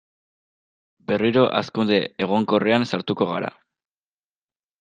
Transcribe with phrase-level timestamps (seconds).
[1.11, 3.53] Berriro hazkunde egonkorrean sartuko gara.